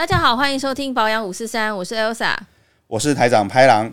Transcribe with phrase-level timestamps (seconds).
[0.00, 2.34] 大家好，欢迎收听保养五四三，我是 Elsa，
[2.86, 3.92] 我是台长拍郎。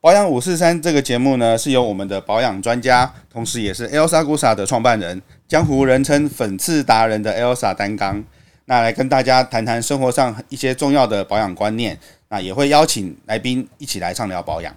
[0.00, 8.22] 保养五四三这个节目呢，是由我们的保养专家，同时也是 Elsa Gusa 的创办人，江湖人称粉刺达人的 Elsa 担纲，
[8.66, 11.98] 那来跟大家谈谈生活上一些重要的保养观念，
[12.28, 14.72] 那也会邀请来宾一起来畅聊保养。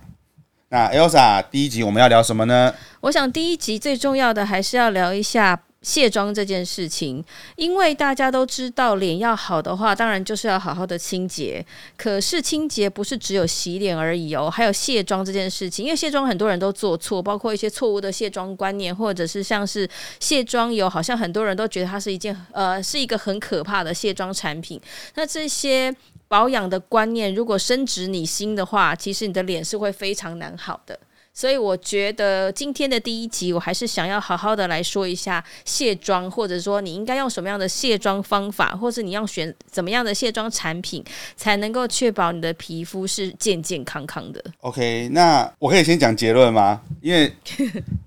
[0.69, 2.73] 那 Elsa 第一集我们要聊什么呢？
[3.01, 5.59] 我想第一集最重要的还是要聊一下。
[5.81, 7.23] 卸妆这件事情，
[7.55, 11.65] 因为大家都知道，脸要好的话，当然就是要好好的清洁。
[11.95, 15.85] 可是清洁不是只有洗脸而已哦，还有卸妆这件事情。
[15.85, 19.89] 因为卸妆很多人都做错，包括一些错误的卸妆观念，或者是像是
[20.19, 24.79] 卸妆油，好像很多人都觉得它是一件呃是一个很可怕的卸妆产品。
[25.15, 25.95] 那这些
[26.27, 30.99] 保养的观念如果深植你心的话，其实你的脸是会非常难好的。
[31.31, 41.01] 所以我觉得今天的第一集，我还是想要好好的来说一下卸妆，或者说你应该用什么样的卸妆方法，或是你要选怎么样的卸妆产品，
[41.37, 44.43] 才能够确保你的皮肤是健健康康的。
[44.59, 46.81] OK，那我可以先讲结论吗？
[46.99, 47.31] 因为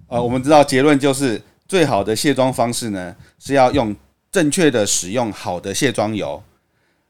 [0.08, 3.97] 呃，我们知道结论就是最好的卸妆方式呢，是要用
[4.30, 6.42] 正确的使用好的卸妆油。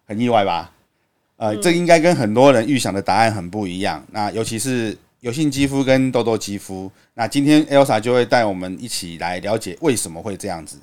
[0.06, 0.70] 很意外吧？
[1.38, 4.06] 呃，这应该跟很多人预想的答案很不一样。
[4.12, 4.96] 那尤其是。
[5.22, 10.80] 油性肌肤跟痘痘肌肤，那今天 Elsa 就会带我们一起来了解为什么会这样子。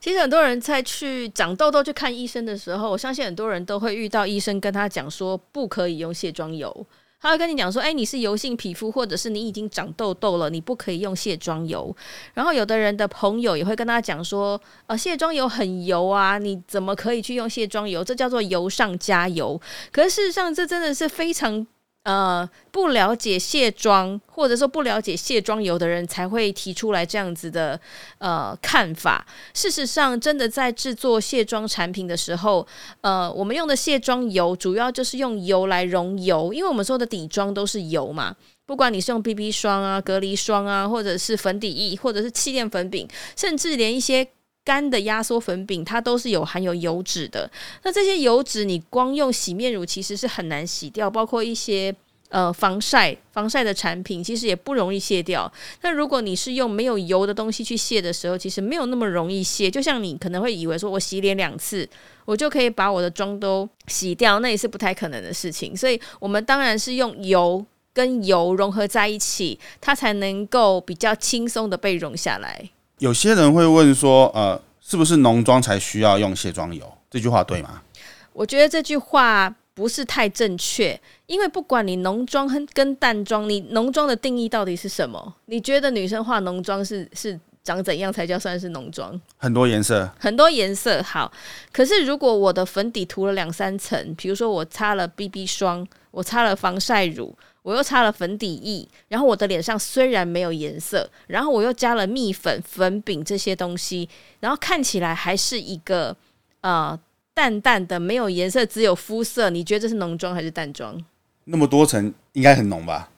[0.00, 6.84] 其实很多人在去长痘痘去看医生的时候，我相信很多人都会遇到医生跟他讲说不可以用卸妆油，
[7.20, 11.94] 他会跟你讲说，哎，你是油性皮肤，或者是你已经长痘痘了，你不可以用卸妆油。
[12.34, 18.02] 然后有的人的朋友也会跟他讲说，呃，卸妆油很油啊，你怎么可以去用卸妆油？
[18.02, 19.60] 这叫做油上加油。
[19.92, 21.64] 可是事实上，这真的是非常。
[22.06, 27.80] 呃，不了解卸妆或者说不了解卸妆油的人才会提出来这样子的
[28.18, 29.26] 呃看法。
[29.52, 32.64] 事实上，真的在制作卸妆产品的时候，
[33.00, 38.36] 呃，我们用的卸妆油主要就是用油来溶油，因为我们说的底妆都是油嘛。
[38.66, 44.28] 不管你是用 BB 霜啊、隔离霜啊，或者是粉底液，或者是气垫粉饼，甚至连一些。
[44.66, 47.48] 干的压缩粉饼，它都是有含有油脂的。
[47.84, 51.94] 那这些油脂，你光用洗面乳其实是很难洗掉，包括一些
[52.28, 55.50] 呃防晒防晒的产品，其实也不容易卸掉。
[55.82, 59.70] 那如果你是用没有油的东西去卸的时候，其实没有那么容易卸。
[59.70, 61.88] 就像你可能会以为说，我洗脸两次，
[62.24, 65.76] 我就可以把我的妆都洗掉，那也是不太可能的事情。
[65.76, 72.70] 所以我们当然是用油跟油融合在一起，它才能够比较轻松的被溶下来。
[72.98, 76.92] 有些人会问说，呃，是不是浓妆才需要用卸妆油？
[77.10, 77.82] 这句话对吗？
[78.32, 85.34] 我觉得这句话不是太正确，因为不管你浓妆跟淡妆，你浓妆的定义到底是什么？
[85.44, 89.20] 你觉得女生化浓妆是是长怎样才叫算是浓妆？
[89.36, 91.30] 很多颜色，很多颜色好。
[91.70, 97.36] 可是如果我的粉底涂了两三层，比如说我擦了 BB 霜，我擦了防晒乳。
[97.62, 106.16] 我又擦了粉底液，然后我的脸上虽然没有颜色，然后我又加了蜜粉、粉饼这些东西，然后看起来还是一个
[106.60, 106.96] 呃
[107.36, 109.50] 淡淡的没有颜色，只有肤色。
[109.50, 110.98] 你觉得这是浓妆还是淡妆？
[111.44, 113.10] 那么多层应该很浓吧？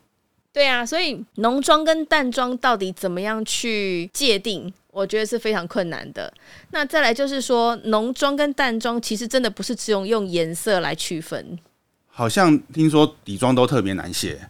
[0.52, 4.72] 对啊，所以浓妆跟淡妆到底怎么样去界定？
[4.90, 6.32] 我觉得是非常困难的。
[6.72, 11.56] 那再来就是说，浓妆跟淡妆其实真的不是只用用颜色来区分。
[12.08, 14.48] 好像听说底妆都特别难卸，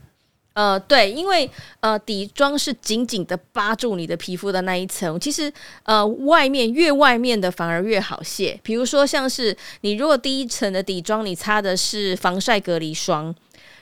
[0.59, 1.49] 呃，对，因为
[1.79, 5.53] 呃底妆是紧紧的扒住你的皮肤的那一层，其实
[5.85, 8.59] 呃外面越外面的反而越好卸。
[8.65, 13.33] 比如说像是你如果第一层的底妆你擦的是防晒隔离霜，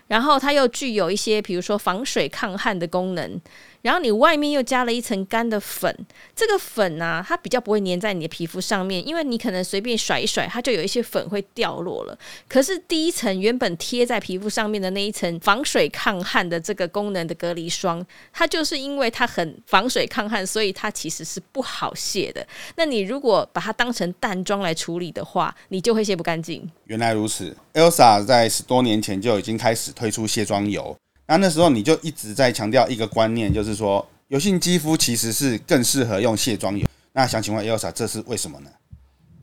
[0.08, 3.40] 然后它又具有一些比如说防水抗汗的功能。
[3.86, 5.96] 然后你外面又加了一层干的粉，
[6.34, 12.18] 这个粉呢，它比较不会粘在你的皮肤上面，因为你可能随便甩一甩，它就有一些粉会掉落了。
[12.48, 22.44] 可是第一层原本贴在皮肤上面的那一层防水抗汗的这个功能的隔离霜，它就是因为它很防水抗汗，所以它其实是不好卸的。
[22.74, 26.68] 那你如果把它当成淡妆来处理的话，你就会卸不干净。
[26.86, 30.96] 原来如此，Elsa 在十多年前就已经开始推出卸妆油。
[31.26, 36.86] 那那时候你就一直在强调一个观念，就是说油性肌肤其实是更适合用卸妆油。
[37.12, 38.70] 那想请问 Elsa，这是为什么呢？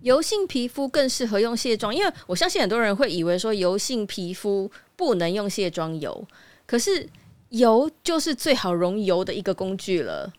[0.02, 6.28] 油性皮肤更适合用卸妆，因为我相信很多人会以为说油性皮肤不能用卸妆油，
[6.66, 7.08] 可是
[7.50, 10.32] 油就是最好溶油的一个工具了。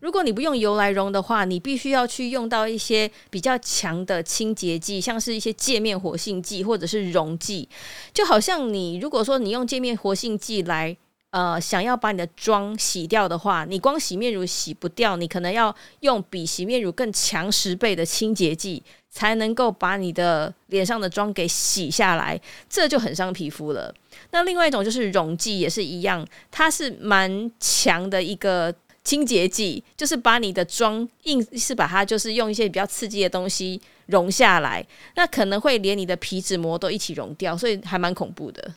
[0.00, 7.68] 如果你不用油来溶的话，你必须要去用到一些比较强的清洁剂，像是一些界面活性剂或者是溶剂。
[8.12, 10.96] 就好像你如果说你用界面活性剂来
[11.32, 23.94] 呃，想要把你的妆洗掉的话，你光洗面乳洗不掉，你可能要用比洗面乳更强十倍的清洁剂，才能够把你的脸上的妆给洗下来，这就很伤皮肤了。
[24.32, 34.86] 那另外一种就是溶剂，也是一样，它是蛮强的一个清洁剂，就是把你的妆硬是把它就是用一些比较刺激的东西融下来，
[35.16, 38.74] 那可能会连你的皮脂膜都一起融掉，所以还蛮恐怖的。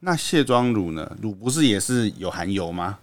[0.00, 1.16] 那卸妆乳呢？
[1.20, 2.98] 乳不是也是有含油吗？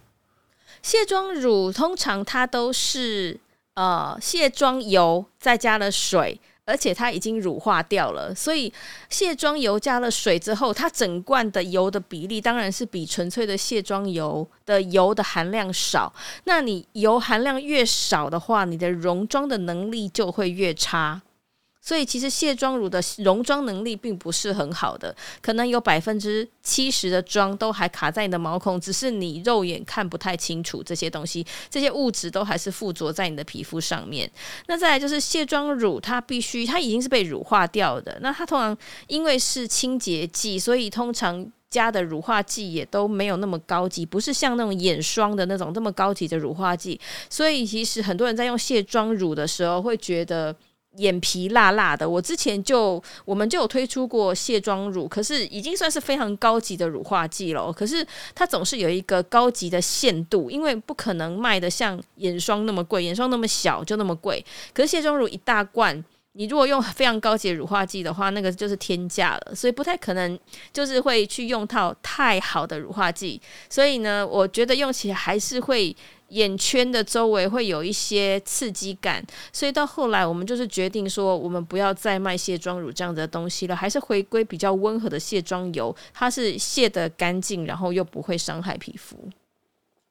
[0.82, 3.40] 卸妆乳通常它都是
[3.76, 8.72] 呃卸妆油再加了水，而且它已经乳化掉了，所以
[9.10, 16.14] 卸妆油加了水之后，它整罐的油的比例当然是比纯粹的卸妆油的油的含量少。
[16.46, 21.22] 那你油含量越少的话，你的溶妆的能力就会越差。
[21.86, 34.32] 所以其实卸妆乳的溶妆能力并不是很好的，可能有百分之七十的妆都还卡在你的毛孔，只是你肉眼看不太清楚这些东西，这些物质都还是附着在你的皮肤上面。
[34.68, 38.76] 那再来就是卸妆乳，它必须它已经是被乳化掉的，那它通常
[39.08, 46.98] 因为是清洁剂，所以通常加的乳化剂也都没有那么高级，不是像那种眼霜的那种这么高级的乳化剂。
[47.30, 50.56] 所以其实很多人在用卸妆乳的时候会觉得。
[50.98, 57.72] 眼皮辣辣的，我之前就我们就有推出过卸妆乳，可是已经算是非常高级的乳化剂了。
[57.74, 58.06] 可是
[58.36, 64.44] 它总是有一个高级的限度，因为不可能卖的像眼霜那么贵，眼霜那么小就那么贵。
[64.74, 70.38] 可是卸妆乳一大罐，你如果用非常高级的乳化剂的话，那个就是天价了，所以不太可能
[70.72, 73.42] 就是会去用套太好的乳化剂。
[73.70, 75.96] 所以呢，我觉得用起来还是会。
[76.30, 89.16] 眼圈的周围会有一些刺激感，所以到后来我们就是决定说，我们不要再卖卸妆乳这样子的东西了，还是回归比较温和的卸妆油，它是卸的干净，然后又不会伤害皮肤。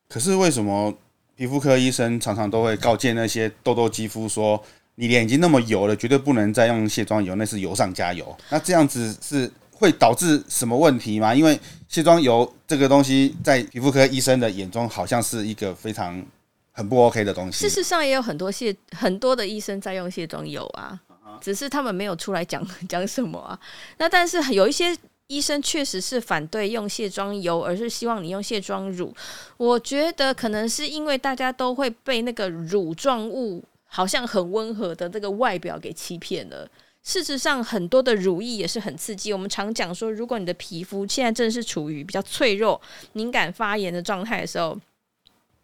[0.09, 0.95] 可是为什么
[1.35, 4.63] 皮肤科医生常常都会告诫那些痘痘肌肤说，
[4.95, 8.37] 你脸已经那么油了，绝对不能再用卸妆油，那是油上加油。
[8.51, 9.51] 那这样子是？
[9.75, 11.35] 会导致什么问题吗？
[11.35, 11.59] 因为
[11.89, 16.25] 卸妆油这个东西，在皮肤科医生的眼中，好像是一个非常
[16.71, 17.69] 很不 OK 的东西。
[17.69, 20.97] 事实上，也有很多卸很多的医生在用卸妆油啊，
[21.41, 23.59] 只是他们没有出来讲 讲什么啊。
[23.99, 24.97] 那但是有一些
[25.27, 29.13] 医生确实是反对用卸妆油，而是希望你用卸妆乳。
[29.57, 36.67] 我觉得可能是因为大家都会被那个乳状物好像很温和的这个外表给欺骗了。
[37.03, 39.35] 事实上，很多的乳液也是很刺激。
[39.35, 42.81] 我们常讲说，如果你的皮肤现在正是处于比较脆弱、
[43.13, 44.79] 敏感、发炎的状态的时候，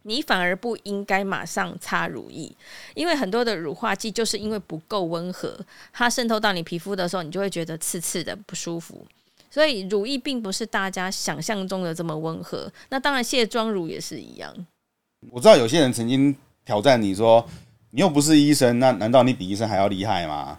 [0.02, 2.52] 你反而不应该马上擦乳液，
[2.94, 5.58] 因为很多的乳化剂就是因为不够温和，
[5.94, 9.06] 它渗透到你皮肤的时候，你就会觉得刺刺的不舒服。
[9.50, 12.70] 所以，乳液并不是大家想象中的这么温和。
[12.90, 14.54] 那当然，卸妆乳也是一样。
[15.30, 16.36] 我知道有些人曾经
[16.66, 17.48] 挑战你说，
[17.90, 20.58] 你又不是医生，那难道你比医生还要厉害吗？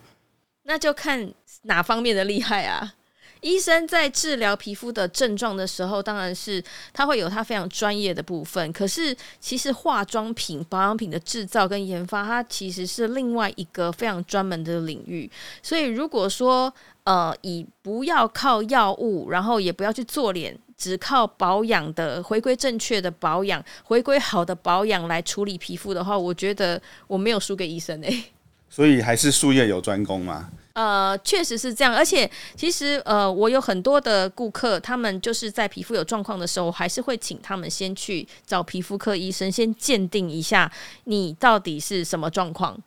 [0.64, 1.31] 那就看
[1.64, 2.94] 哪方面的厉害啊！
[3.42, 6.62] 医生在治疗皮肤的症状的时候，当然是
[6.92, 8.72] 他会有他非常专业的部分。
[8.74, 15.30] 可是，其实化妆品、保养品的制造跟研发，它其实是另外一个非常专门的领域。
[15.64, 16.74] 所以，如果说
[17.06, 28.24] 呃，以不要靠药物，然后也不要去做脸，只靠保养的回归正确的保养、回归好的保养来处理皮肤的话，我觉得我没有输给医生诶。
[28.72, 30.50] 所以还是术业有专攻嘛。
[30.74, 40.72] 呃，确实是这样，而且其实呃，我有很多的顾客，他们就是在皮肤有状况的时候，还是会请他们先去找皮肤科医生，先鉴定一下
[41.03, 42.80] 你到底是什么状况，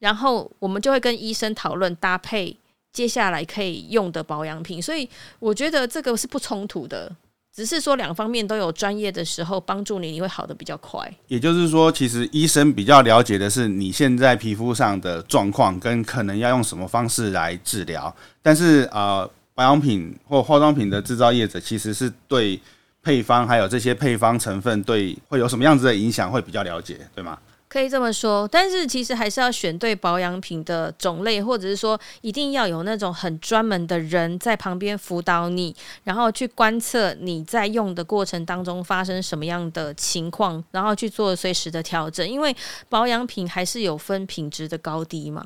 [0.00, 2.54] 然后我们就会跟医生讨论搭配
[2.92, 5.08] 接下来可以用的保养品，所以
[5.38, 7.10] 我觉得这个是不冲突的。
[7.58, 11.12] 只是说两方面都有专业的时候帮助你，你会好的比较快。
[11.26, 18.14] 也就是说，其实医生比较了解的是你现在皮肤上的状况，跟可能要用什么方式来治疗。
[18.40, 22.60] 但是呃，保养品或化妆品的制造业者其实是对
[23.02, 27.36] 配方还有这些配方成分对会有什么样子的影响会比较了解，对吗？
[27.68, 42.56] 可以这么说，但是其实还是要选对保养品的种类，或者是说一定要有那种很专门的人在旁边辅导你，然后去观测你在用的过程当中发生什么样的情况，然后去做随时的调整，因为
[42.88, 45.44] 保养品还是有分品质的高低嘛。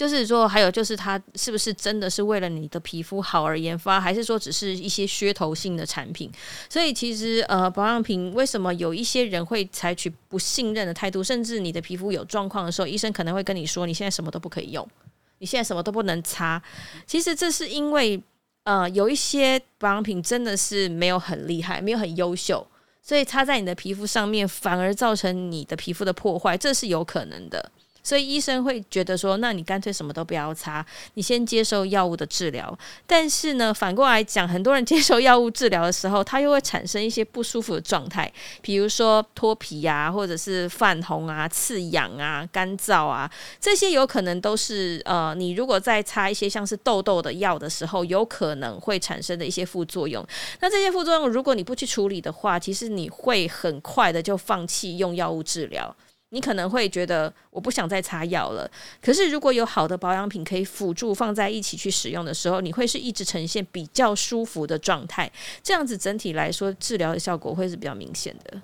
[0.00, 6.32] 就是说，还有就是它是不是真的是为了你的皮肤好而研发，还是说只是一些噱头性的产品？
[6.70, 11.22] 所以其实呃，保养品为什么有一些人会采取不信任的态度？
[11.22, 14.88] 甚至你的皮肤有状况的时候，医生可能会跟你说，你现在什么都不可以用，
[15.36, 16.62] 你现在什么都不能擦。
[17.06, 18.18] 其实这是因为
[18.64, 22.66] 呃，有一些保养品真的是没有很厉害，没有很优秀。
[23.02, 27.70] 所以擦在你的皮肤上面，反而造成你的皮肤的破坏，这是有可能的。
[28.10, 32.76] 所以医生会觉得说，那你干脆什么都不要擦，你先接受药物的治疗。
[33.06, 38.28] 但是呢，反过来讲，很多人接受药物治疗的时候，他又会产生一些不舒服的状态，
[38.60, 50.26] 比如说脱皮啊，或者是泛红啊、刺痒啊、干燥啊，这些有可能都是呃，你如果在擦一些像是痘痘的药的时候，有可能会产生的一些副作用。
[50.58, 55.94] 那这些副作用，如果你不去处理的话，其实你会很快的就放弃用药物治疗。
[56.30, 58.70] 你可能会觉得我不想再擦药了，
[59.02, 65.30] 可是如果有好的保养品可以辅助放在一起去使用的时候，你会是一直呈现比较舒服的状态，
[65.62, 68.62] 这样子整体来说治疗的效果会是比较明显的。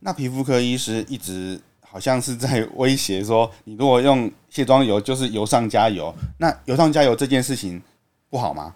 [0.00, 7.80] 那皮肤科医师一直好像是在威胁说，你如果用卸妆油就是油上加油，那油上加油这件事情
[8.30, 8.74] 不好吗？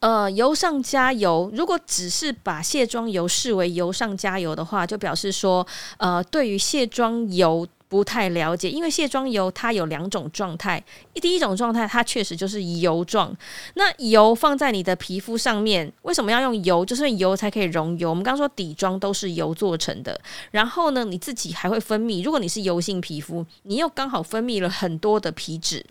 [0.00, 1.50] 呃，油上加油。
[1.54, 5.66] 如果只是把卸妆油视为油上加油的话，就表示说，
[5.98, 8.70] 呃，对于卸妆油不太了解。
[8.70, 10.82] 因为卸妆油它有两种状态，
[11.14, 13.36] 第一种状态它确实就是油状。
[13.74, 16.82] 那油放在你的皮肤上面，为什么要用油？
[16.82, 18.08] 就是油才可以溶油。
[18.08, 20.18] 我们刚刚说底妆都是油做成的，
[20.50, 22.24] 然后呢，你自己还会分泌。
[22.24, 25.84] 如果你是油性皮肤，你又刚好分泌了很多的皮脂。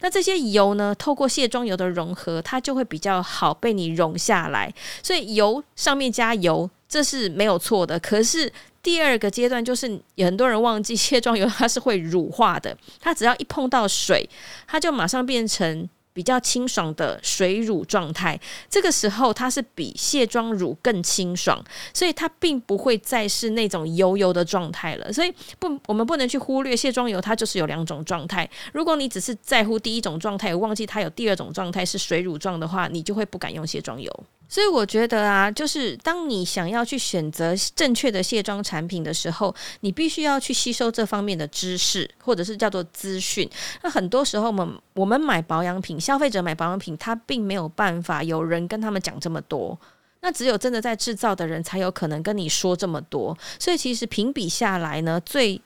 [0.00, 0.94] 那这些油呢？
[0.98, 4.72] 透过卸妆油的融合，它就会比较好被你融下来。
[5.02, 7.98] 所以油上面加油，这是没有错的。
[7.98, 8.52] 可是
[8.82, 14.28] 第二个阶段就是，很多人忘记卸妆油它是会乳化的，它只要一碰到水，
[14.66, 15.88] 它就马上变成。
[16.14, 18.40] 比较清爽的水乳状态，
[18.70, 25.12] 这个时候它是比卸妆乳更清爽，所以它并不会再是那种油油的状态了。
[25.12, 28.48] 所以不，我们不能去忽略卸妆油，它就是有两种状态。
[28.72, 34.24] 如果你只是在乎第一种状态，忘记它有第二种状态是水乳状的话，你就会不敢用卸妆油。
[34.48, 43.48] 所以我觉得啊，就是当你想要去选择正确的卸妆产品的时候，你必须要去吸收这方面的知识，或者是叫做资讯。
[43.82, 49.78] 那很多时候，我们我们买保养品，消费者买保养品，他并没有办法有人跟他们讲这么多。
[50.20, 53.36] 那只有真的在制造的人才有可能跟你说这么多。
[53.58, 55.60] 所以其实评比下来呢，最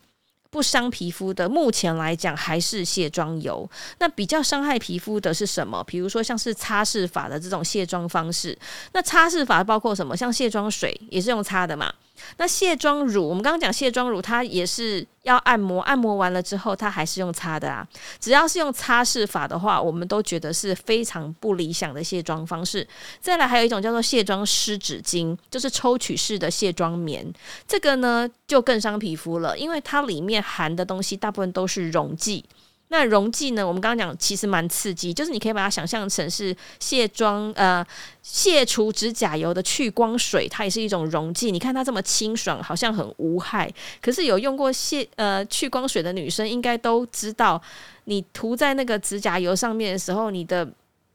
[0.50, 3.68] 不伤皮肤的，目前来讲还是卸妆油。
[3.98, 5.84] 那比较伤害皮肤的是什么？
[5.84, 8.58] 比如说像是擦拭法的这种卸妆方式。
[8.92, 10.16] 那擦拭法包括什么？
[10.16, 11.92] 像卸妆水也是用擦的嘛。
[12.36, 17.86] 那卸妆乳，我们刚刚讲卸妆乳，它也是要按摩，按摩完了之后，它还是用擦的啊。
[18.20, 22.86] 只要是用擦拭法的话，我们都觉得是非常不理想的卸妆方式。
[23.20, 27.26] 再来，还有一种叫做卸妆湿纸巾，就是抽取式的卸妆棉，
[27.66, 32.44] 这个呢就更伤皮肤了，因为它里面含的东西大部分都是溶剂。
[32.90, 33.66] 那溶剂呢？
[33.66, 37.86] 我们刚刚讲其实蛮刺激，就是你可以把它想象成是卸妆呃
[38.22, 41.52] 卸除指甲油的去光水，它也是一种溶剂。
[41.52, 47.60] 你看它这么清爽，好像很无害，可是有用过卸呃去光水的女生应该都知道，
[48.04, 50.66] 你涂在那个指甲油上面的时候，你的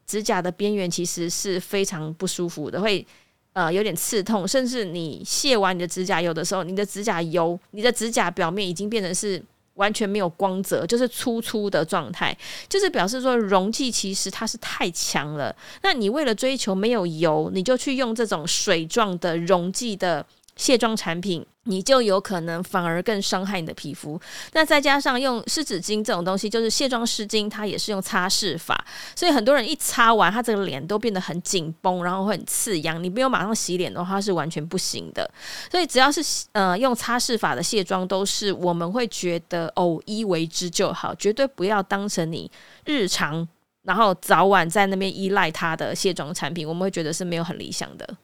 [0.06, 3.04] 指甲的边缘其实是非常不舒服的，会
[3.52, 9.42] 呃有点刺痛，甚至你卸完你的指甲油的时候，你的指甲油、你的指甲表面已经变成是。
[9.74, 12.36] 完全没有光泽，就是粗粗的状态，
[12.68, 15.54] 就是表示说溶剂其实它是太强了。
[15.82, 20.24] 那你为了追求没有油，你就去用这种水状的溶剂的。
[20.56, 24.20] 卸妆产品，你就有可能反而更伤害你的皮肤。
[24.52, 28.84] 那再加上用湿纸巾这种东西，就是卸妆湿巾，它也是用擦拭法，
[29.16, 33.02] 所以很多人一擦完，他这个脸都变得很紧绷，然后会很刺痒。
[33.02, 35.28] 你没有马上洗脸的话，是完全不行的。
[35.70, 36.20] 所以只要是
[36.52, 42.50] 呃用擦拭法的卸妆，都是我们会觉得偶一为之就好，绝对不要当成你
[42.84, 43.46] 日常，
[43.82, 48.16] 然后早晚在那边依赖它的卸妆产品，我们会觉得是没有很理想的。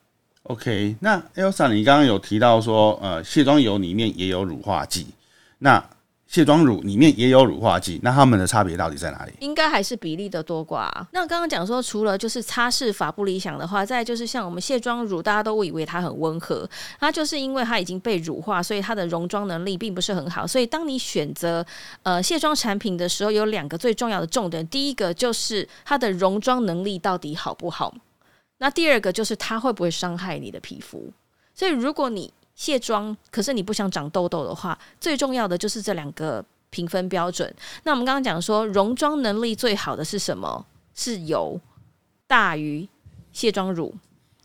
[0.45, 5.07] OK，那 Elsa，你刚刚有提到说，呃，卸妆油里面也有乳化剂，
[5.59, 5.85] 那
[6.27, 9.33] 卸妆乳里面也有乳化剂，那它们的差别到底在哪里？
[9.41, 10.89] 应该还是比例的多寡。
[11.13, 16.69] 那刚刚讲说，除了就是擦拭法不理想的话，再就是像我们卸妆乳，大家都以为它很温和，
[16.99, 20.47] 它就是因为它已经被乳化，所以它的溶妆能力并不是很好。
[20.47, 21.65] 所以当你选择
[22.03, 27.93] 呃卸妆产品的时候，有两个最重要的重点，第一个就是它的溶妆能力到底好不好。
[28.61, 31.11] 那第二个就是它会不会伤害你的皮肤？
[31.55, 37.53] 所以如果你卸妆，可是你不想长痘痘的话，最重要的就是这两个评分标准。
[37.85, 40.67] 那我们刚刚讲说，溶妆能力最好的是什么？
[40.95, 41.59] 是油
[42.27, 42.87] 大于
[43.33, 43.95] 卸妆乳，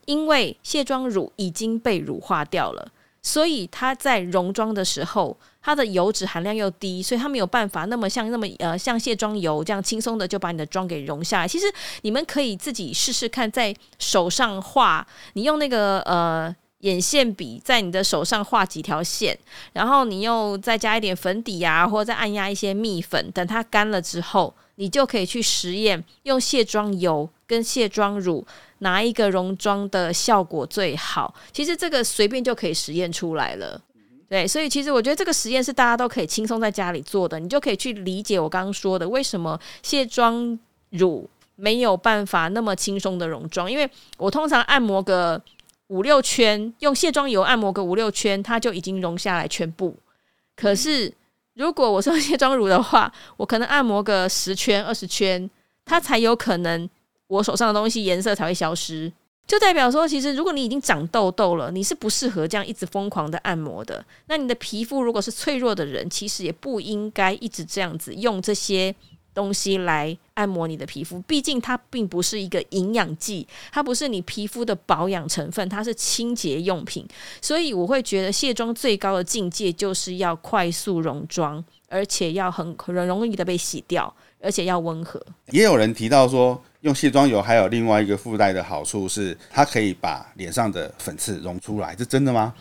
[0.05, 2.91] 因为卸妆乳已经被乳化掉了。
[3.22, 11.48] 所以它在溶妆的时候，它的油脂含量又低，所以它没有办法那么像那么呃像卸妆油这样轻松的就把你的妆给溶下来。
[11.48, 11.65] 其实
[12.03, 16.55] 你们可以自己试试看，在手上画，你用那个呃。
[16.79, 19.36] 眼线笔在你的手上画几条线，
[19.74, 28.45] 然后你又再加一点粉底啊，或者再按压一些蜜粉，等它干了之后，你就可以去实验用卸妆油跟卸妆乳
[28.79, 31.34] 哪一个溶妆的效果最好。
[31.51, 33.81] 其实这个随便就可以实验出来了。
[34.27, 40.58] 对，所以其实我觉得这个实验是大家都可以轻松在家里做的，你就可以去理解我刚刚说的为什么卸妆
[40.89, 45.39] 乳没有办法那么轻松的溶妆，因为我通常按摩个
[45.88, 49.96] 五六圈，用卸妆油按摩个五六圈，它就已经溶下来全部。
[50.55, 51.13] 可是
[51.53, 55.48] 如果我是用 卸妆乳的话，我可能按摩个十圈、二十圈，
[55.86, 56.89] 它才有可能
[57.27, 59.12] 我手上的东西颜色才会消失。
[59.48, 64.04] 就代表说，其实如果你已经长痘痘了，你是不适合这样一直疯狂的按摩的。
[64.25, 68.94] 那你的皮肤如果是脆弱的人，其实也不应该一直这样子用这些
[69.36, 71.20] 东西来按摩你的皮肤。
[71.28, 77.08] 毕竟它并不是一个营养剂，它不是你皮肤的保养成分，它是清洁用品。
[77.40, 84.12] 所以我会觉得卸妆最高的境界就是要快速溶妆，而且要很很容易的被洗掉，
[84.42, 85.24] 而且要温和。
[85.52, 86.60] 也有人提到说。
[86.86, 92.54] 用卸妆油还有另外一个附带的好处是，它可以把脸上的粉刺溶出来，这真的吗？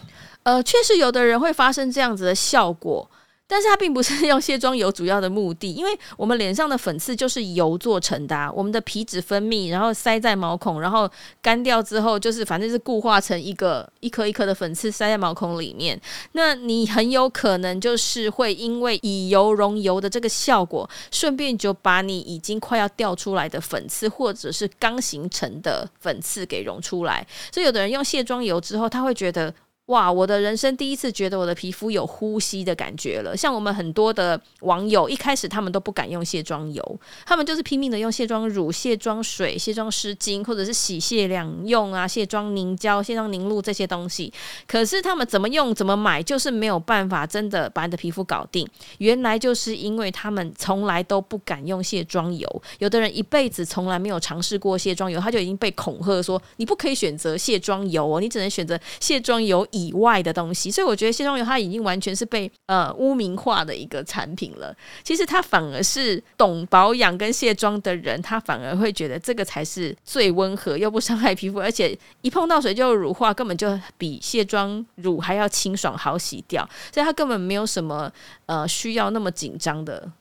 [0.45, 3.09] 呃，确实有的人会发生这样子的效果。
[3.55, 11.09] 但是它并不是用卸妆油主要的目的，因为我们脸上的粉刺就是油做成的，我们的皮脂分泌，然后塞在毛孔，然后
[11.41, 15.97] 干掉之后，就是反正是固化成一个 一颗一颗的粉刺塞在毛孔里面。
[16.33, 27.25] 那你很有可能就是会因为以油溶油的这个效果，顺便就把你已经快要掉出来的粉刺或者是刚形成的粉刺给溶出来。
[27.53, 29.55] 所以有的人用卸妆油之后，他会觉得。
[29.87, 30.11] 哇！
[30.11, 33.37] 我的人生第一次觉得我的皮肤有呼吸的感觉了。
[33.37, 44.33] 像我们很多的网友，一开始他们都不敢用卸妆油，他们就是拼命的用卸妆乳、卸妆水、卸妆湿巾，或者是洗卸两用啊、卸妆凝胶、卸妆凝露这些东西。
[44.67, 48.67] 可是他们怎么用、怎么买，就是没有办法真的把你的皮肤搞定。
[48.99, 52.63] 原来就是因为他们从来都不敢用卸妆油。
[52.79, 64.75] 有的人一辈子从来没有尝试过卸妆油，他就已经被恐吓说：“你不可以选择卸妆油哦，你只能选择卸妆油。”以外的东西，所以我觉得卸妆油它已经完全是被呃污名化的一个产品了。
[65.03, 78.11] 其实它反而是懂保养跟卸妆的人，他反而会觉得这个才是最温和又不伤害皮肤，而且一碰到水就乳化，根本就比卸妆乳还要清爽好洗掉，所以它根本没有什么
[78.47, 80.13] 呃需要那么紧张的。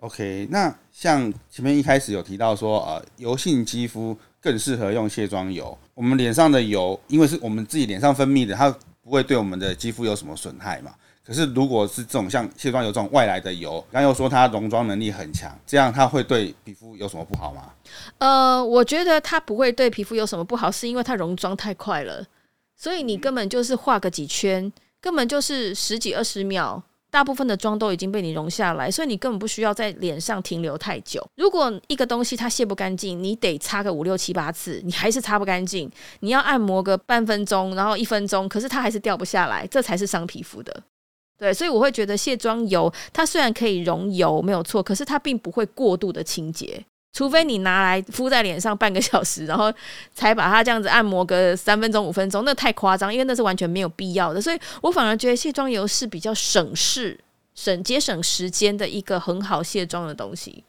[0.00, 4.18] OK，那像前面一开始有提到说，呃，油性肌肤。
[4.46, 5.76] 更适合用卸妆油。
[5.92, 8.70] 我们脸上的油，因为是我们自己脸上分泌的，它
[9.02, 10.92] 不会对我们的肌肤有什么损害嘛。
[11.24, 17.72] 可是如果是这种像卸妆油这种外来的油，刚又说它溶妆能力很强，这样它会对皮肤有什么不好吗？
[18.18, 22.24] 呃，我觉得它不会对皮肤有什么不好，是因为它溶妆太快了，
[22.76, 26.80] 所以你根本就是画个几圈，根本就是十几二十秒。
[27.16, 31.26] 大部分的妆都已经被你融下来，所以你根本不需要在脸上停留太久。
[31.36, 40.82] 如果一个东西它卸不干净，你得擦个五六七八次，你还是擦不干净，你要按摩个半分钟，然后一分钟，可是它还是掉不下来，这才是伤皮肤的。
[41.38, 46.84] 对，所以我会觉得卸妆油它虽然可以溶油没有错，可是它并不会过度的清洁。
[47.16, 49.72] 除非你拿来敷在脸上半个小时，然后
[50.14, 54.42] 才把它这样子按摩个三分钟五分钟，那太夸张，因为那是完全没有必要的。
[54.42, 57.18] 所以我反而觉得卸妆油是比较省事、
[57.54, 60.62] 省节省时间的一个很好卸妆的东西。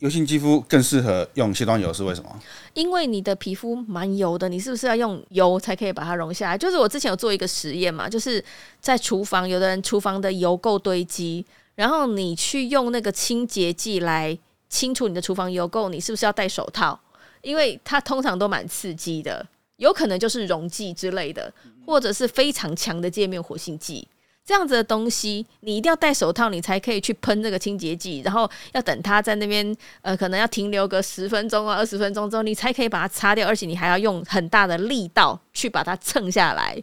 [0.00, 2.36] 油性肌肤更适合用卸妆油是为什么？
[2.74, 6.58] 因为你的皮肤蛮油的，你是不是要用油才可以把它溶下来？
[6.58, 8.44] 就是我之前有做一个实验嘛，就是
[8.80, 14.36] 在厨房，有的人厨房的油垢堆积，然后你去用那个清洁剂来。
[14.72, 16.98] 清除你的厨房油垢，你是不是要戴手套？
[17.42, 21.52] 因为它通常都蛮刺激的，有可能就是溶剂之类的，
[21.84, 24.08] 或者是非常强的界面活性剂
[24.46, 36.82] 这样子的东西，你一定要戴手套，你才可以去喷这个清洁剂，然后要等它在那边，呃，可能要停留个十分钟啊、二十分钟之后，你才可以把它擦掉，而且你还要用很大的力道去把它蹭下来。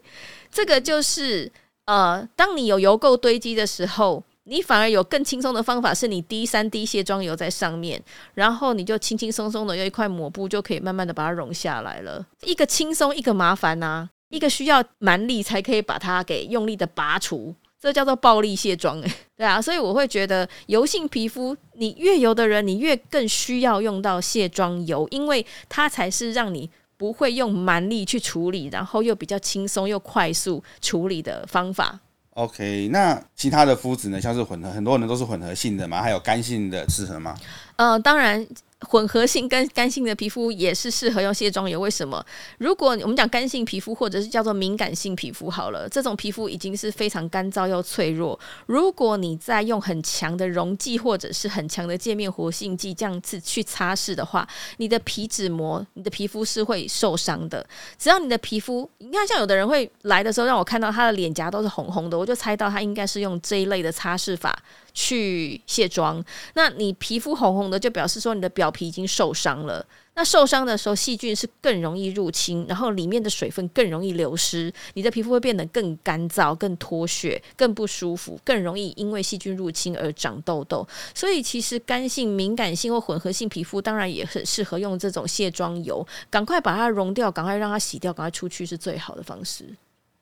[0.52, 1.52] 这个就是
[1.86, 4.24] 呃，当你有油垢堆积的时候。
[4.50, 8.02] 你反而有更轻松的方法，是你滴三滴卸妆油在上面，
[8.34, 12.26] 然后你就轻轻松松的用一块抹布就可以慢慢的把它溶下来了。
[12.42, 19.12] 一个轻松，一个麻烦呐，一个需要蛮力才可以把它给用力的拔除，这叫做暴力卸妆诶。
[19.38, 32.00] 对啊，所以我会觉得油性皮肤，你越油的人，你越更需要用到卸妆油，因为它才是让你不会用蛮力去处理，然后又比较轻松又快速处理的方法。
[32.40, 34.22] OK，那其他的肤质呢？
[34.22, 37.36] 像是混合，很多人都是混合性的嘛，还有干性的适合吗？
[37.76, 38.48] 嗯，当然，
[38.88, 41.80] 混合性跟干性的皮肤也是适合用卸妆油。
[41.80, 42.26] 为什么？
[42.58, 48.40] 如果我们讲干性皮肤，或者是叫做敏感性皮肤，好了，这种皮肤已经是非常干燥又脆弱。
[48.68, 57.66] 如果你再用很强的溶剂或者是很强的界面活性剂这样子去擦拭的话，你的皮脂膜、你的皮肤是会受伤的。
[57.98, 64.58] 只要你的皮肤，你看，像有的人会来的时候，让我看到他的脸颊都是红红的，我就猜到他应该是用这一类的擦拭法。
[64.94, 66.24] 去卸妆，
[66.54, 69.86] 那你皮肤红红的，就表示说你的表皮已经受伤了。
[70.16, 80.86] 那受伤的时候，细菌是更容易入侵，然后里面的水分更容易流失，你的皮肤会变得更干燥、更脱屑、更不舒服，更容易因为细菌入侵而长痘痘。
[81.16, 89.64] 所以，其实干性、敏感性或混合性皮肤，当然也很适合用这种卸妆油，赶快把它溶掉，赶快让它洗掉，赶快出去是最好的方式。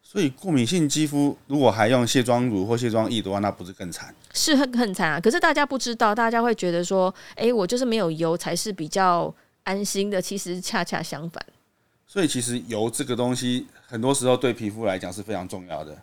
[0.09, 4.15] 所以过敏性肌肤如果还用卸妆乳或卸妆液的话，那不是更惨？
[4.33, 5.19] 是很很惨啊！
[5.19, 9.31] 可是大家不知道，大家会觉得说，哎，我就是没有油才是比较
[9.65, 10.21] 安心的。
[10.21, 11.45] 其实恰恰相反。
[12.07, 15.97] 所以其实油这个东西，很多时候对皮肤来讲是非常重要的。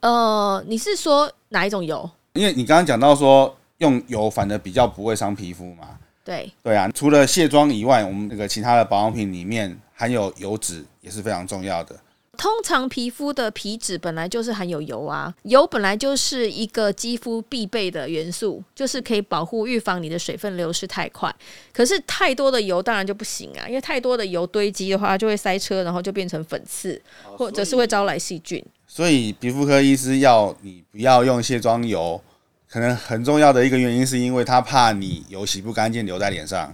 [0.00, 2.08] 呃，你是说哪一种油？
[2.34, 5.98] 因为你刚刚讲到说用油反而比较不会伤皮肤嘛。
[6.22, 6.52] 对。
[6.62, 11.98] 对啊，除了卸妆以外，我们那个其他的保养品里面含有油脂也是非常重要的。
[12.38, 21.34] 通常皮肤的皮脂本来就是含有油啊，油本来就是一个肌肤必备的元素，就是可以保护、预防你的水分流失太快。
[21.72, 27.02] 可是太多的油当然就不行啊，因为太多的油堆积的话，就会塞车，然后就变成粉刺，
[27.36, 28.64] 或者是会招来细菌。
[28.86, 32.22] 所以皮肤科医师要你不要用卸妆油，
[32.70, 36.72] 可能很重要的一个原因是因为他怕你油洗不干净留在脸上。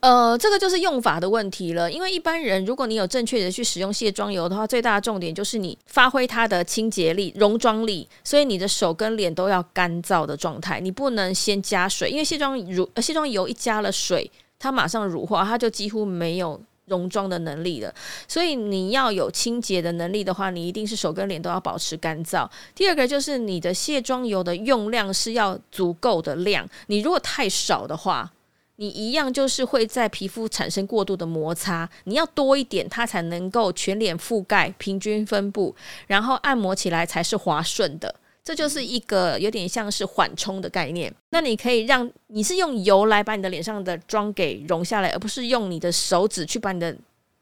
[0.00, 1.90] 呃，这个就是用法的问题了。
[1.90, 8.08] 因为一般人，如果你有正确的去使用卸妆油的话，最大的重点就是你发挥它的清洁力、溶妆力。
[8.22, 14.30] 所以你的手跟脸都要干燥的状态，你不能先加水，因为卸妆乳、卸妆油一加了水，
[14.60, 17.92] 它马上乳化，它就几乎没有溶妆的能力了。
[18.28, 22.48] 所以你要有清洁的能力的话，你一定是手跟脸都要保持干燥。
[22.72, 28.30] 第二个就是你的卸妆油的用量是要足够的量，你如果太少的话。
[28.80, 35.74] 你一样就是会在皮肤产生过度的摩擦，你要多一点，它才能够全脸覆盖、平均分布，
[36.06, 38.14] 然后按摩起来才是滑顺的。
[38.44, 41.12] 这就是一个有点像是缓冲的概念。
[41.30, 46.96] 那你可以让你是用油来把你的脸上的妆给融下来，而不是用你的手指去把你的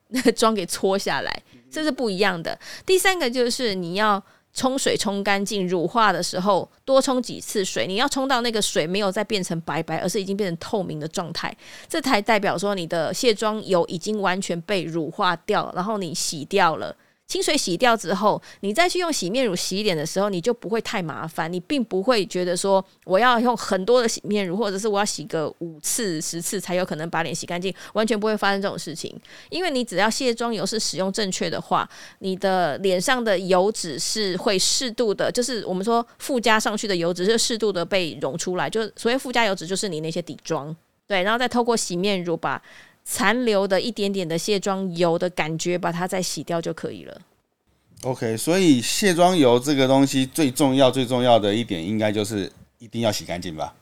[0.09, 2.59] 那 个妆给搓下来，这是不一样的。
[2.87, 4.23] 第三个就是你要。
[4.57, 7.87] 冲水冲干净，乳化的时候多冲几次水。
[7.87, 11.55] 你要冲到那个水没有再变成白白，而是已经变成透明的状态，
[11.87, 16.97] 这才代表说你的卸妆油已经完全被乳化掉，然后你洗掉了。
[17.27, 21.53] 清水洗掉之后，你再去用洗面乳洗脸的时候，你就不会太麻烦。
[21.53, 29.13] 你并不会觉得说我要用很多的洗面乳，或者是我要洗个五次、十次才有可能把脸洗干净，完全不会发生这种事情。
[29.51, 31.89] 因为你只要卸妆油是使用正确的话，
[32.21, 38.71] 你的脸上的油脂是会适度的，就是我们说附加上去的油脂是适度的被溶出来。
[38.71, 40.75] 就所谓附加油脂，就是你那些底妆，
[41.09, 42.63] 对，然后再透过洗面乳把。
[43.09, 47.17] 残留的一点点的卸妆油的感觉，把它再洗掉就可以了。
[48.03, 53.73] OK，所以卸妆油这个东西最重要、最重要的一点，应该就是一定要洗干净吧？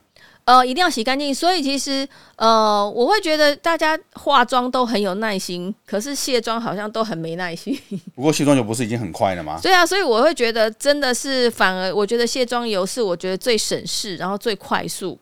[0.45, 1.33] 呃，一定要洗干净。
[1.33, 7.75] 所以其实，呃，我会觉得大家化妆都很有耐心，可是卸妆好像都很没耐心。
[8.13, 9.59] 不过卸妆油不是已经很快了吗？
[9.61, 15.19] 对啊，所以我会觉得真的是反而，我觉得卸妆油是我觉得最省事，然后最快速。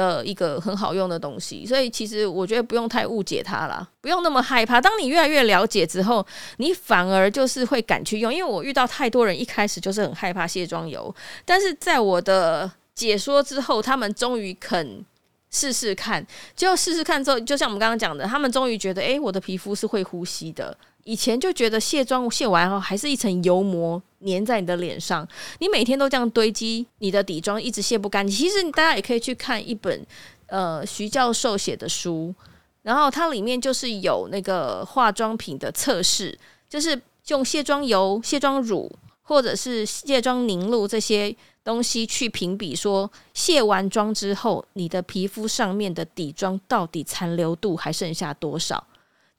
[0.00, 4.80] 的一个很好用的东西，所以其实我觉得不用太误解它啦，不用那么害怕。
[4.80, 8.32] 当你越来越了解之后，你反而就是会敢去用。
[8.32, 15.04] 因为我遇到太多人一开始就是很害怕卸妆油，但是在我的解说之后，他们终于肯
[15.50, 16.26] 试试看。
[16.56, 20.76] 就试试看之后，就像我们刚刚讲的，他们终于觉得，哎，我的皮肤是会呼吸的。
[21.04, 25.26] 以前就觉得卸妆卸完后还是一层油膜粘在你的脸上，
[25.58, 28.36] 你每天都这样堆积你的底妆，一直卸不干净。
[28.36, 30.06] 其实大家也可以去看一本
[30.46, 32.34] 呃徐教授写的书，
[32.82, 38.90] 然后它里面就是有那个化妆品的测试，就是用卸妆油、卸妆乳
[39.22, 41.34] 或者是卸妆凝露这些
[41.64, 48.86] 东西去评比，说卸完妆之后你的皮肤上面的底妆到底残留度还剩下多少。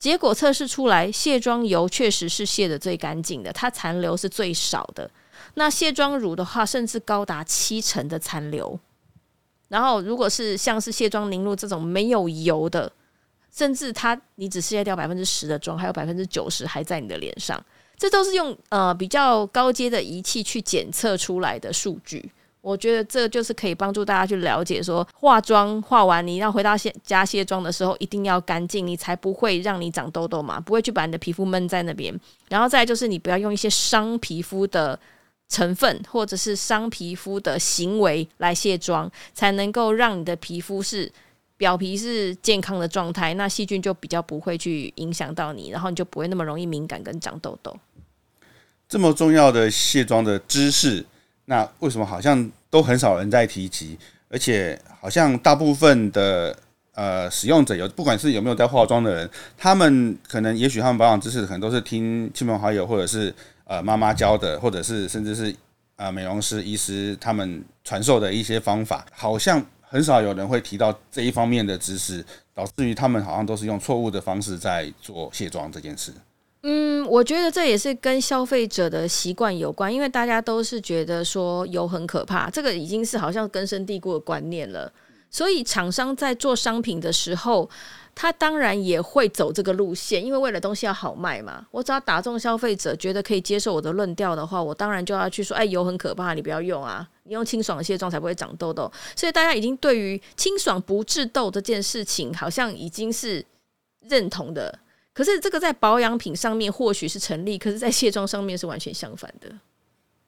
[0.02, 5.08] 结果测试出来，卸妆油确实是卸的最干净的，它残留是最少的。
[5.54, 8.80] 那卸妆乳的话，甚至高达七成的残留。
[9.68, 12.92] 然后，如果是像是卸妆凝露这种没有油的，
[13.56, 17.64] 甚至它你只卸掉百分之十的妆，还有百分之九十还在你的脸上。
[17.96, 22.32] 这都是用呃比较高阶的仪器去检测出来的数据。
[22.62, 32.18] 我觉得这就是可以帮助大家去了解，说化妆化完你要回到卸家卸妆的时候，一定要干净，你才不会让你长痘痘嘛，不会去把你的皮肤闷在那边。
[32.50, 35.00] 然后再就是你不要用一些伤皮肤的
[35.50, 41.12] 成分或者是伤皮肤的行为来卸妆，才能够让你的皮肤是
[41.58, 47.76] 表皮是健康的状态，那细菌就比较不会去影响到你，然后你就不会那么容易敏感跟长痘痘。
[48.88, 51.04] 这么重要的卸妆的知识。
[51.52, 56.58] 那为什么好像都很少人在提及，而且好像大部分的
[56.94, 63.36] 呃使用者有，不管是有没有在化妆的人，他们可能也许他们保养知识可能都是听亲朋好友或者是
[63.66, 65.54] 呃妈妈教的，或者是甚至是
[65.98, 76.14] 呃美容师、医师他们传授的一些方法，好像很少有人会提到这一方面的知识，导致于他们好像都是用错误的方式在做卸妆这件事。
[76.64, 84.92] 嗯，我觉得这也是跟消费者的习惯有关，因为大家都是觉得说油很可怕，这个已经是好像根深蒂固的观念了。
[85.32, 87.68] 所以厂商在做商品的时候，
[88.14, 91.66] 他当然也会走这个路线，因为为了东西要好卖嘛。
[91.72, 98.92] 我只要打中消费者觉得可以接受我的论调的话，我当然就要去说，哎，油很可怕，你不要用啊，你用清爽的卸妆才不会长痘痘。
[99.16, 103.44] 所以大家已经对于清爽不致痘这件事情，好像已经是
[104.02, 104.78] 认同的。
[105.14, 109.52] 可是这个在保养品上面或许是成立，可是，在卸妆上面是完全相反的。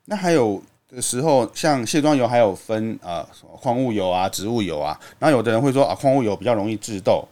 [0.05, 3.25] 那还有的时候，像卸妆油还有分啊，
[3.61, 4.99] 矿物油啊、植物油啊。
[5.19, 7.25] 然后有的人会说啊，矿物油比较容易致痘，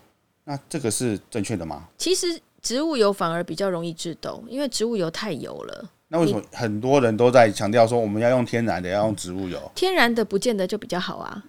[0.46, 1.88] 那这个是正确的吗？
[1.98, 5.90] 其实植物油反而比较容易致痘，因为植物油太油了。
[6.08, 9.72] 那为什么很多人都在强调说我们要用天然的，要用植物油？
[9.76, 11.44] 天然的不见得就比较好啊。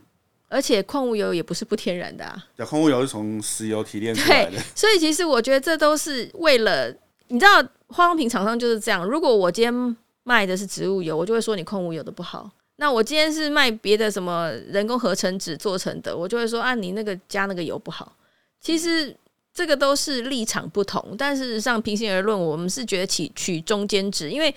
[0.53, 4.59] 而且矿物油也不是不天然的啊，矿物油是从石油提炼出来的。
[4.75, 6.95] 所以其实我觉得这都是为了，
[7.29, 9.03] 你知道化妆品厂商就是这样。
[9.03, 12.51] 如果我今天卖的是植物油，我就会说你矿物油的不好。
[12.77, 18.12] 那我今天是卖别的什么人工合成纸做成的，我就会说啊你那个加那个油不好。
[18.61, 19.15] 其实
[19.55, 24.55] 这个都是立场不同，但事实上平心而论，我们是觉得取取中间值，因为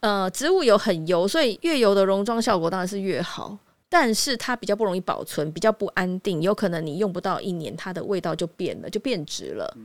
[0.00, 3.56] 呃植物油很油，所以越油的溶妆效果当然是越好。
[3.88, 9.76] 但是它比较不容易保存，比较不安定，有可能你用不到一年，它的味道就变了，就变质了。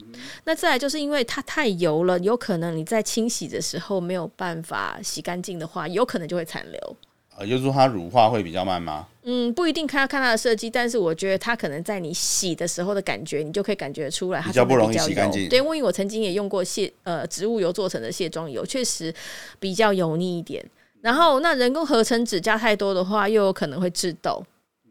[0.44, 6.98] 那再来就是因为它太油了，有可能你在清洗的时候没有办法洗干净的话，有可能就会残留。
[7.36, 9.08] 呃，就是说它乳化会比较慢吗？
[9.24, 15.50] 嗯，不一定，看要看它的设计，但是我觉得它可能在你洗的时候的感觉，你就可以感觉出来，它比较不容易洗干净。
[15.50, 19.12] 对，因为我曾经也用过卸呃植物油做成的卸妆油，确实
[19.60, 20.64] 比较油腻一点。
[21.04, 24.42] 然后，那人工合成脂加太多的话，又有可能会致痘、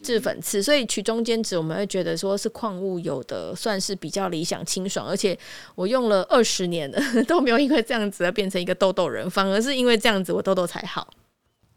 [0.03, 5.09] 致粉刺，所以取中间值，我们会觉得说是矿物油的算是比较理想、清爽。
[5.09, 5.37] 而且
[5.75, 11.09] 我用了二十年了， 都没有因为这样子而变成一个痘痘人，反而是因为这样子我痘痘才好。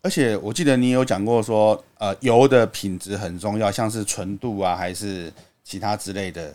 [0.02, 5.32] 而且我记得你有讲过说，呃，油的品质很重要，像是纯度啊，还是
[5.64, 6.54] 其他之类的。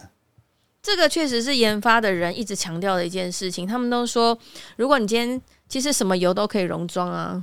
[0.83, 3.66] 这个确实是研发的人一直强调的一件事情。
[3.66, 4.38] 他们都说，
[4.77, 7.43] 如果你今天其实什么油都可以溶妆啊。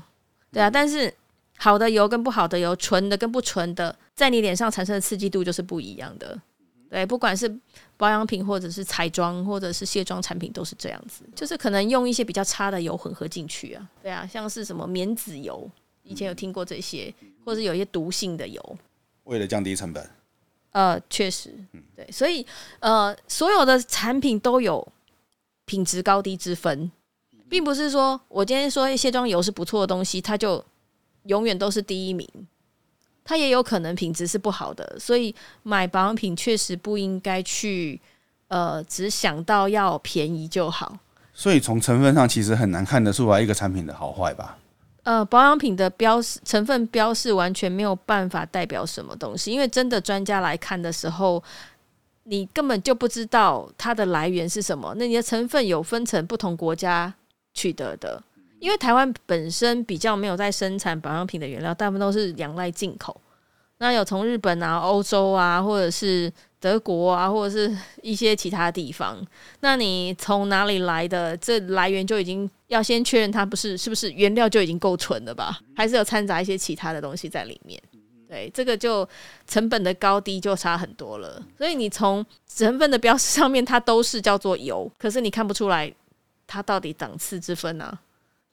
[0.51, 1.13] 对啊，但是
[1.57, 6.39] 好的油跟不好的油，纯的跟不纯的，在你脸上产生的刺激度就是不一样的。
[6.89, 7.53] 对，不管是
[7.97, 13.89] 保养品或者是彩妆或者是卸妆产品，都是这样子，就是可能用一些比较差的油混合进去啊。
[14.01, 15.69] 对啊，像是什么棉籽油，
[16.03, 18.77] 以前有听过这些，或者有一些毒性的油，
[19.25, 20.09] 为了降低成本。
[20.71, 21.53] 呃，确实，
[21.95, 22.45] 对，所以
[22.79, 24.87] 呃，所有的产品都有
[25.65, 26.89] 品质高低之分。
[27.49, 30.63] 并不是说我今天说卸妆油是不错的东西，它就
[31.23, 32.27] 永远都是第一名。
[33.23, 35.33] 它也有可能品质是不好的，所以
[35.63, 37.99] 买保养品确实不应该去
[38.47, 40.97] 呃只想到要便宜就好。
[41.33, 44.57] 所以从成分上其实很难看得出来一个产品的好坏吧？
[45.03, 51.43] 呃，保养品的标识成分标示完全没有办法代表什么东西，因为真的专家来看的时候。
[52.29, 54.93] 你根本就不知道它的来源是什么。
[54.97, 57.13] 那你的成分有分成不同国家。
[57.57, 58.21] 取得的，
[58.59, 63.19] 因为台湾本身比较没有在生产保养品的原料，大部分都是仰赖进口。
[63.79, 69.17] 那有从日本啊、欧洲啊，或者是德国啊，或者是一些其他地方。
[69.61, 71.35] 那你从哪里来的？
[71.37, 75.59] 这来源就已经要先确认它不是是不是原料就已经够纯了吧？
[75.75, 77.81] 还是有掺杂一些其他的东西在里面？
[78.27, 79.07] 对，这个就
[79.47, 81.41] 成本的高低就差很多了。
[81.57, 85.93] 所以你从成分的标识上面，它都是叫做油，可是你看不出来。
[86.47, 87.99] 它到底档次之分呢？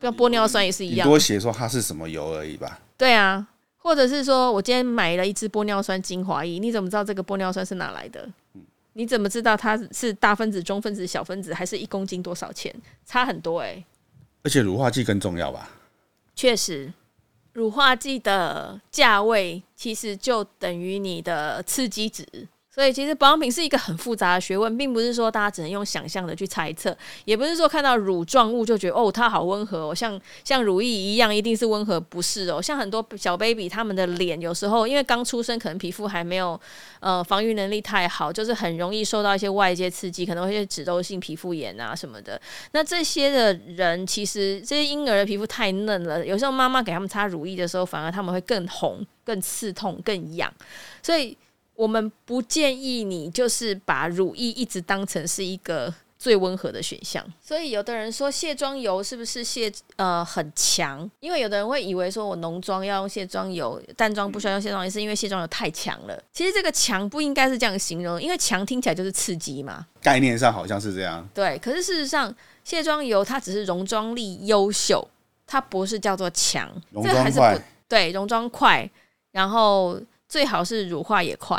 [0.00, 2.78] 跟玻尿酸也是一样，多写说它是什么油而已吧。
[2.98, 3.46] 对啊，
[3.78, 8.28] 或者是说我今天买了一支玻尿酸精华液，你怎么知道这个玻尿酸是哪来的？
[8.92, 12.74] 你怎么知道它是大分子、中分子、小分子，还是一公斤多少钱？
[13.06, 13.82] 差很多哎。
[14.42, 15.70] 而且乳化剂更重要吧？
[16.36, 16.92] 确实，
[17.54, 22.26] 乳化剂的价位其实就等于你的刺激值。
[22.74, 32.60] 所以其实保养品是一个很复杂的学问，并不是说大家只能用想象的去猜测，也不是说看到乳状物就觉得哦它好温和哦，像像乳液一样一定是温和，不是哦。
[32.60, 36.60] 像很多小 baby 他们的脸有时候因为刚出生，可能皮肤还没有
[36.98, 42.40] 呃防御能力太好，就是很容易受到一些外界刺激，可能会些脂痘性皮肤炎啊什么的。
[42.72, 50.52] 那这些的人其实这些婴儿的皮肤太嫩了，有时候妈妈给他们擦乳液的时候，反而他们会更红、更刺痛、更痒，
[51.00, 51.38] 所以。
[51.74, 61.10] 我们不建议你就是把乳液一直当成是一个最温和的选项，所以有的人说卸妆油是不是卸呃很强？
[61.20, 66.18] 因为有的人会以为说我浓妆要用卸妆油，淡妆不需要用卸妆油，是因为卸妆油太强了。
[66.32, 71.28] 其实这个强不应该是这样形容，因为强听起来就是刺激嘛，概念上好像是这样。
[71.34, 75.06] 对，可是事实上卸妆油它只是溶妆力优秀，
[75.46, 76.70] 它不是叫做强，
[77.02, 78.88] 这还是不对，溶妆快，
[79.32, 80.00] 然后。
[80.34, 81.56] 最好是乳化也快，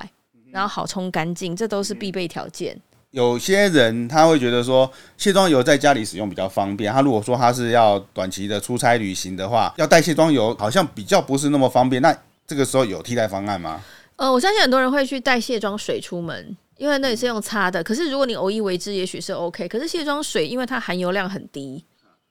[0.51, 2.77] 然后好冲干净，这都是必备条件。
[3.11, 12.01] 有些人他会觉得说卸妆油在家里使用比较方便，他如果说他是要短期的出差旅行的话，要带卸妆油好像比较不是那么方便。
[12.01, 12.13] 那
[12.45, 13.81] 这个时候有替代方案吗？
[14.17, 17.81] 呃，我相信很多人会去带卸妆水出门，因为那也是用擦的。
[17.81, 19.69] 可是如果你偶一为之，也许是 OK。
[19.69, 21.81] 可是卸妆水因为它含油量很低，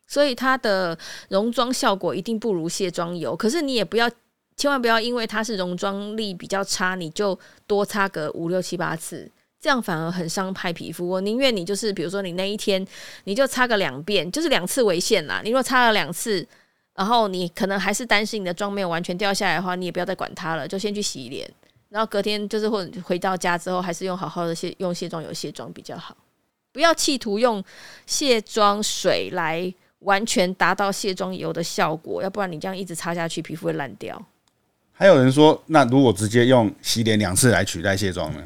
[0.06, 0.98] 所以它的
[1.30, 3.34] 溶妆效果一定不如卸妆油。
[3.34, 4.10] 可是你也不要。
[4.56, 11.08] 千万不要因为它是溶妆力比较差，你就多擦个五六七八次，这样反而很伤害皮肤。
[11.08, 12.86] 我宁愿你就是，比如说你那一天
[13.24, 15.40] 你就擦个两遍，就是两次为限啦。
[15.42, 16.46] 你如果擦了两次，
[16.94, 21.50] 然后你可能还是担心你的妆没有完全掉下来的话，你也不要再管它了，就先去洗脸，
[21.88, 26.16] 然后隔天就是或者回到家之后，还是用好好的卸用卸妆油卸妆比较好。
[26.72, 27.62] 不要企图用
[28.06, 34.20] 卸妆水来完全达到卸妆油的效果，要不然你这样一直擦下去，皮肤会烂掉。
[34.96, 38.38] 还有人说，那如果直接用洗脸两次来取代卸妆呢？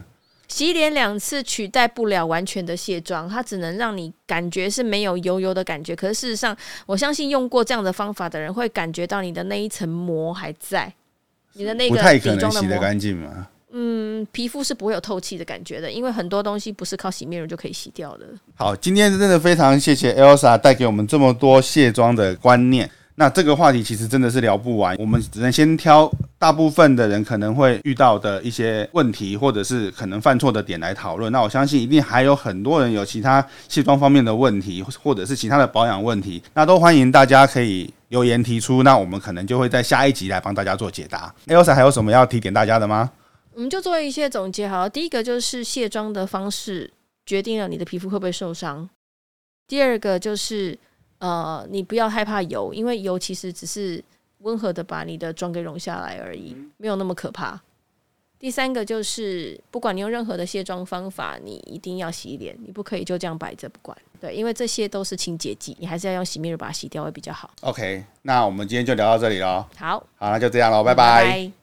[0.49, 5.95] 洗脸两次取代不了完全的卸妆，它只能让你感觉是没有油油的感觉。
[5.95, 6.57] 可是事实上，
[6.87, 10.91] 我相信用过这样的方法的人会感觉到你的那一层膜还在，
[11.53, 13.49] 你的那个不太可能洗得干净吗？
[13.71, 18.27] 嗯，皮肤是不会有透气的感觉的，因为很多东西不是靠洗面乳就可以洗掉的。
[18.55, 22.91] 好，今天真的非常谢谢 Elsa 带给我们这么多卸妆的观念。
[23.21, 31.33] 那这个话题其实真的是聊不完，我们只能先挑大部分的人可能会遇到的一些问题，或者是可能犯错的点来讨论。
[31.33, 41.35] 那我相信一定还有很多人有其他卸妆方面的问题，或者是其他的保养问题，那都欢迎大家可以留言提出，那我们可能就会在下一集来帮大家做解答。
[41.49, 43.11] Elsa 还有什么要提点大家的吗？
[43.53, 44.69] 我们就做一些总结。
[44.69, 46.89] 好，第一个就是卸妆的方式
[47.27, 48.89] 决定了你的皮肤会不会受伤，
[49.67, 50.79] 第二个就是。
[51.19, 54.03] 呃，你不要害怕油，因为油其实只是
[54.39, 57.61] 温和的把你的妆给溶下来而已，没有那么可怕。
[58.39, 63.99] 第三个就是，不管你用任何的卸妆方法，你一定要洗脸，你不可以就这样摆着不管。
[64.21, 67.51] 对，因为这些都是清洁剂，你还是要用洗面乳把它洗掉会比较好。
[67.63, 69.65] OK，那我们今天就聊到这里喽。
[69.77, 71.51] 好，好，那就这样喽，拜拜。